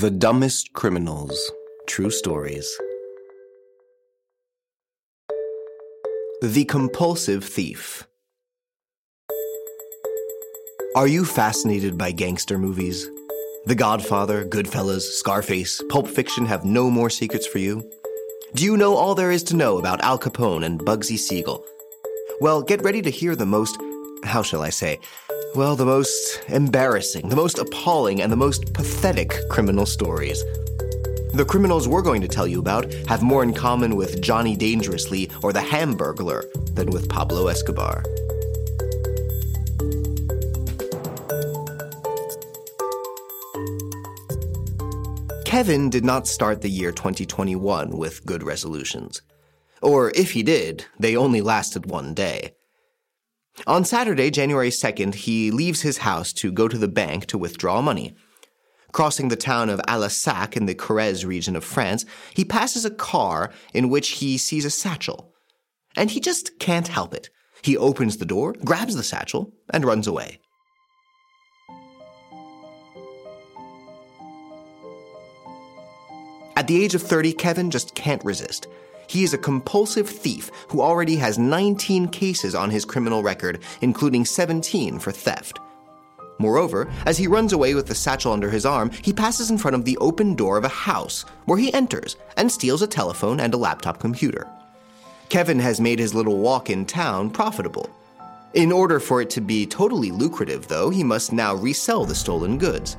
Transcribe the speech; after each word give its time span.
The 0.00 0.10
Dumbest 0.12 0.74
Criminals 0.74 1.50
True 1.88 2.10
Stories. 2.10 2.68
The 6.40 6.64
Compulsive 6.66 7.42
Thief. 7.42 8.06
Are 10.94 11.08
you 11.08 11.24
fascinated 11.24 11.98
by 11.98 12.12
gangster 12.12 12.58
movies? 12.58 13.08
The 13.66 13.74
Godfather, 13.74 14.44
Goodfellas, 14.44 15.00
Scarface, 15.00 15.82
Pulp 15.88 16.06
Fiction 16.06 16.46
have 16.46 16.64
no 16.64 16.92
more 16.92 17.10
secrets 17.10 17.48
for 17.48 17.58
you? 17.58 17.82
Do 18.54 18.64
you 18.64 18.76
know 18.76 18.94
all 18.94 19.16
there 19.16 19.32
is 19.32 19.42
to 19.44 19.56
know 19.56 19.78
about 19.78 20.00
Al 20.02 20.20
Capone 20.20 20.64
and 20.64 20.78
Bugsy 20.78 21.18
Siegel? 21.18 21.64
Well, 22.40 22.62
get 22.62 22.84
ready 22.84 23.02
to 23.02 23.10
hear 23.10 23.34
the 23.34 23.46
most, 23.46 23.76
how 24.22 24.44
shall 24.44 24.62
I 24.62 24.70
say, 24.70 25.00
well, 25.54 25.76
the 25.76 25.84
most 25.84 26.42
embarrassing, 26.48 27.28
the 27.28 27.36
most 27.36 27.58
appalling, 27.58 28.22
and 28.22 28.30
the 28.30 28.36
most 28.36 28.72
pathetic 28.72 29.34
criminal 29.48 29.86
stories. 29.86 30.44
The 31.32 31.44
criminals 31.46 31.88
we're 31.88 32.02
going 32.02 32.20
to 32.22 32.28
tell 32.28 32.46
you 32.46 32.58
about 32.58 32.92
have 33.08 33.22
more 33.22 33.42
in 33.42 33.54
common 33.54 33.96
with 33.96 34.20
Johnny 34.20 34.56
Dangerously 34.56 35.30
or 35.42 35.52
the 35.52 35.60
Hamburglar 35.60 36.44
than 36.74 36.90
with 36.90 37.08
Pablo 37.08 37.48
Escobar. 37.48 38.02
Kevin 45.44 45.90
did 45.90 46.04
not 46.04 46.26
start 46.26 46.60
the 46.60 46.68
year 46.68 46.92
2021 46.92 47.96
with 47.96 48.24
good 48.26 48.42
resolutions. 48.42 49.22
Or 49.80 50.10
if 50.10 50.32
he 50.32 50.42
did, 50.42 50.84
they 50.98 51.16
only 51.16 51.40
lasted 51.40 51.86
one 51.86 52.14
day. 52.14 52.54
On 53.66 53.84
Saturday, 53.84 54.30
January 54.30 54.70
2nd, 54.70 55.14
he 55.14 55.50
leaves 55.50 55.82
his 55.82 55.98
house 55.98 56.32
to 56.34 56.52
go 56.52 56.68
to 56.68 56.78
the 56.78 56.88
bank 56.88 57.26
to 57.26 57.38
withdraw 57.38 57.82
money. 57.82 58.14
Crossing 58.92 59.28
the 59.28 59.36
town 59.36 59.68
of 59.68 59.80
Allassac 59.86 60.56
in 60.56 60.66
the 60.66 60.74
Corrèze 60.74 61.26
region 61.26 61.56
of 61.56 61.64
France, 61.64 62.06
he 62.34 62.44
passes 62.44 62.84
a 62.84 62.90
car 62.90 63.52
in 63.74 63.90
which 63.90 64.10
he 64.10 64.38
sees 64.38 64.64
a 64.64 64.70
satchel. 64.70 65.34
And 65.96 66.10
he 66.10 66.20
just 66.20 66.58
can't 66.58 66.88
help 66.88 67.12
it. 67.12 67.30
He 67.62 67.76
opens 67.76 68.16
the 68.16 68.24
door, 68.24 68.54
grabs 68.64 68.94
the 68.94 69.02
satchel, 69.02 69.52
and 69.70 69.84
runs 69.84 70.06
away. 70.06 70.38
At 76.56 76.66
the 76.66 76.82
age 76.82 76.94
of 76.94 77.02
30, 77.02 77.34
Kevin 77.34 77.70
just 77.70 77.94
can't 77.94 78.24
resist. 78.24 78.66
He 79.08 79.24
is 79.24 79.34
a 79.34 79.38
compulsive 79.38 80.08
thief 80.08 80.50
who 80.68 80.80
already 80.80 81.16
has 81.16 81.38
19 81.38 82.08
cases 82.08 82.54
on 82.54 82.70
his 82.70 82.84
criminal 82.84 83.22
record, 83.22 83.60
including 83.80 84.24
17 84.24 84.98
for 84.98 85.10
theft. 85.10 85.58
Moreover, 86.38 86.88
as 87.04 87.18
he 87.18 87.26
runs 87.26 87.52
away 87.52 87.74
with 87.74 87.88
the 87.88 87.94
satchel 87.94 88.32
under 88.32 88.50
his 88.50 88.64
arm, 88.64 88.90
he 89.02 89.12
passes 89.12 89.50
in 89.50 89.58
front 89.58 89.74
of 89.74 89.84
the 89.84 89.96
open 89.96 90.34
door 90.36 90.56
of 90.56 90.64
a 90.64 90.68
house, 90.68 91.22
where 91.46 91.58
he 91.58 91.72
enters 91.72 92.16
and 92.36 92.52
steals 92.52 92.82
a 92.82 92.86
telephone 92.86 93.40
and 93.40 93.54
a 93.54 93.56
laptop 93.56 93.98
computer. 93.98 94.46
Kevin 95.30 95.58
has 95.58 95.80
made 95.80 95.98
his 95.98 96.14
little 96.14 96.38
walk 96.38 96.70
in 96.70 96.86
town 96.86 97.30
profitable. 97.30 97.90
In 98.54 98.70
order 98.70 99.00
for 99.00 99.20
it 99.20 99.30
to 99.30 99.40
be 99.40 99.66
totally 99.66 100.10
lucrative, 100.10 100.68
though, 100.68 100.90
he 100.90 101.02
must 101.02 101.32
now 101.32 101.54
resell 101.54 102.04
the 102.04 102.14
stolen 102.14 102.56
goods. 102.56 102.96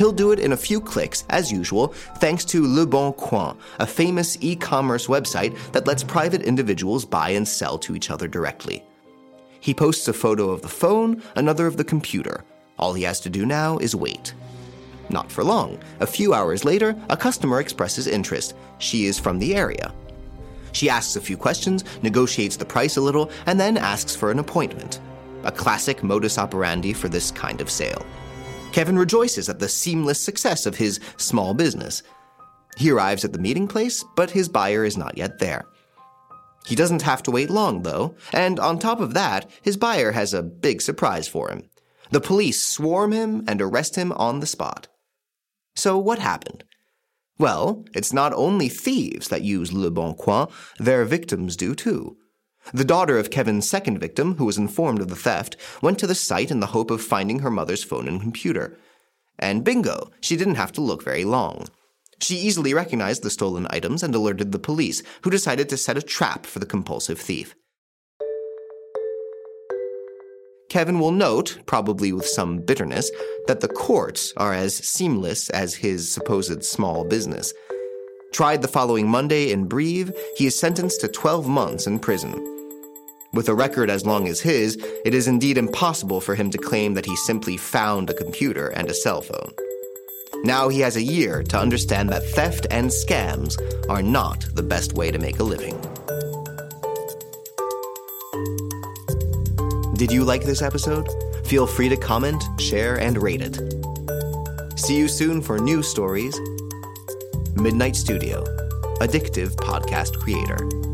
He'll 0.00 0.12
do 0.12 0.32
it 0.32 0.38
in 0.38 0.52
a 0.52 0.56
few 0.56 0.80
clicks, 0.80 1.26
as 1.28 1.52
usual, 1.52 1.88
thanks 2.20 2.42
to 2.46 2.66
Le 2.66 2.86
Bon 2.86 3.12
Coin, 3.12 3.54
a 3.80 3.86
famous 3.86 4.38
e 4.40 4.56
commerce 4.56 5.08
website 5.08 5.54
that 5.72 5.86
lets 5.86 6.02
private 6.02 6.40
individuals 6.40 7.04
buy 7.04 7.28
and 7.28 7.46
sell 7.46 7.76
to 7.80 7.94
each 7.94 8.10
other 8.10 8.26
directly. 8.26 8.82
He 9.60 9.74
posts 9.74 10.08
a 10.08 10.14
photo 10.14 10.48
of 10.48 10.62
the 10.62 10.68
phone, 10.68 11.22
another 11.36 11.66
of 11.66 11.76
the 11.76 11.84
computer. 11.84 12.44
All 12.78 12.94
he 12.94 13.02
has 13.02 13.20
to 13.20 13.28
do 13.28 13.44
now 13.44 13.76
is 13.76 13.94
wait. 13.94 14.32
Not 15.10 15.30
for 15.30 15.44
long. 15.44 15.78
A 16.00 16.06
few 16.06 16.32
hours 16.32 16.64
later, 16.64 16.96
a 17.10 17.16
customer 17.18 17.60
expresses 17.60 18.06
interest. 18.06 18.54
She 18.78 19.04
is 19.04 19.18
from 19.18 19.38
the 19.38 19.54
area. 19.54 19.92
She 20.72 20.88
asks 20.88 21.16
a 21.16 21.20
few 21.20 21.36
questions, 21.36 21.84
negotiates 22.02 22.56
the 22.56 22.64
price 22.64 22.96
a 22.96 23.02
little, 23.02 23.30
and 23.44 23.60
then 23.60 23.76
asks 23.76 24.16
for 24.16 24.30
an 24.30 24.38
appointment. 24.38 24.98
A 25.44 25.52
classic 25.52 26.02
modus 26.02 26.38
operandi 26.38 26.94
for 26.94 27.10
this 27.10 27.30
kind 27.30 27.60
of 27.60 27.68
sale. 27.68 28.06
Kevin 28.72 28.98
rejoices 28.98 29.48
at 29.48 29.58
the 29.58 29.68
seamless 29.68 30.20
success 30.20 30.66
of 30.66 30.76
his 30.76 31.00
small 31.16 31.54
business. 31.54 32.02
He 32.76 32.90
arrives 32.90 33.24
at 33.24 33.32
the 33.32 33.38
meeting 33.38 33.66
place, 33.66 34.04
but 34.16 34.30
his 34.30 34.48
buyer 34.48 34.84
is 34.84 34.96
not 34.96 35.18
yet 35.18 35.38
there. 35.38 35.64
He 36.66 36.76
doesn't 36.76 37.02
have 37.02 37.22
to 37.24 37.30
wait 37.30 37.50
long, 37.50 37.82
though, 37.82 38.14
and 38.32 38.60
on 38.60 38.78
top 38.78 39.00
of 39.00 39.14
that, 39.14 39.50
his 39.62 39.76
buyer 39.76 40.12
has 40.12 40.34
a 40.34 40.42
big 40.42 40.82
surprise 40.82 41.26
for 41.26 41.50
him. 41.50 41.68
The 42.10 42.20
police 42.20 42.64
swarm 42.64 43.12
him 43.12 43.44
and 43.48 43.60
arrest 43.62 43.96
him 43.96 44.12
on 44.12 44.40
the 44.40 44.46
spot. 44.46 44.88
So, 45.74 45.98
what 45.98 46.18
happened? 46.18 46.64
Well, 47.38 47.84
it's 47.94 48.12
not 48.12 48.34
only 48.34 48.68
thieves 48.68 49.28
that 49.28 49.42
use 49.42 49.72
Le 49.72 49.90
Bon 49.90 50.14
Coin, 50.14 50.48
their 50.78 51.04
victims 51.04 51.56
do 51.56 51.74
too. 51.74 52.18
The 52.72 52.84
daughter 52.84 53.18
of 53.18 53.30
Kevin's 53.30 53.68
second 53.68 53.98
victim, 53.98 54.36
who 54.36 54.44
was 54.44 54.58
informed 54.58 55.00
of 55.00 55.08
the 55.08 55.16
theft, 55.16 55.56
went 55.82 55.98
to 55.98 56.06
the 56.06 56.14
site 56.14 56.50
in 56.50 56.60
the 56.60 56.68
hope 56.68 56.90
of 56.90 57.02
finding 57.02 57.40
her 57.40 57.50
mother's 57.50 57.82
phone 57.82 58.06
and 58.06 58.20
computer. 58.20 58.78
And 59.38 59.64
bingo, 59.64 60.10
she 60.20 60.36
didn't 60.36 60.56
have 60.56 60.72
to 60.72 60.80
look 60.80 61.02
very 61.02 61.24
long. 61.24 61.66
She 62.20 62.36
easily 62.36 62.74
recognized 62.74 63.22
the 63.22 63.30
stolen 63.30 63.66
items 63.70 64.02
and 64.02 64.14
alerted 64.14 64.52
the 64.52 64.58
police, 64.58 65.02
who 65.22 65.30
decided 65.30 65.68
to 65.70 65.76
set 65.76 65.96
a 65.96 66.02
trap 66.02 66.44
for 66.44 66.58
the 66.58 66.66
compulsive 66.66 67.18
thief. 67.18 67.54
Kevin 70.68 71.00
will 71.00 71.10
note, 71.10 71.58
probably 71.66 72.12
with 72.12 72.26
some 72.26 72.58
bitterness, 72.58 73.10
that 73.48 73.60
the 73.60 73.68
courts 73.68 74.32
are 74.36 74.54
as 74.54 74.76
seamless 74.76 75.50
as 75.50 75.74
his 75.74 76.12
supposed 76.12 76.62
small 76.62 77.04
business. 77.04 77.52
Tried 78.32 78.62
the 78.62 78.68
following 78.68 79.08
Monday 79.08 79.50
in 79.50 79.64
Brive, 79.64 80.14
he 80.36 80.46
is 80.46 80.54
sentenced 80.54 81.00
to 81.00 81.08
12 81.08 81.48
months 81.48 81.88
in 81.88 81.98
prison. 81.98 82.32
With 83.32 83.48
a 83.48 83.54
record 83.54 83.90
as 83.90 84.06
long 84.06 84.28
as 84.28 84.40
his, 84.40 84.76
it 85.04 85.14
is 85.14 85.26
indeed 85.26 85.58
impossible 85.58 86.20
for 86.20 86.36
him 86.36 86.48
to 86.50 86.58
claim 86.58 86.94
that 86.94 87.06
he 87.06 87.16
simply 87.16 87.56
found 87.56 88.08
a 88.08 88.14
computer 88.14 88.68
and 88.68 88.88
a 88.88 88.94
cell 88.94 89.20
phone. 89.20 89.52
Now 90.44 90.68
he 90.68 90.78
has 90.80 90.94
a 90.94 91.02
year 91.02 91.42
to 91.42 91.58
understand 91.58 92.08
that 92.10 92.24
theft 92.24 92.68
and 92.70 92.88
scams 92.88 93.56
are 93.88 94.02
not 94.02 94.46
the 94.54 94.62
best 94.62 94.92
way 94.92 95.10
to 95.10 95.18
make 95.18 95.40
a 95.40 95.44
living. 95.44 95.78
Did 99.94 100.12
you 100.12 100.24
like 100.24 100.44
this 100.44 100.62
episode? 100.62 101.08
Feel 101.46 101.66
free 101.66 101.88
to 101.88 101.96
comment, 101.96 102.42
share, 102.60 102.98
and 102.98 103.20
rate 103.20 103.42
it. 103.42 103.58
See 104.78 104.96
you 104.96 105.08
soon 105.08 105.42
for 105.42 105.58
new 105.58 105.82
stories. 105.82 106.38
Midnight 107.60 107.94
Studio, 107.94 108.42
addictive 109.00 109.54
podcast 109.56 110.18
creator. 110.18 110.89